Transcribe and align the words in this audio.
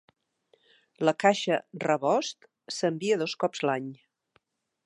La 1.09 1.13
caixa 1.25 1.59
"rebost" 1.85 2.49
s'envia 2.79 3.23
dos 3.25 3.37
cops 3.45 3.65
l'any. 3.71 3.97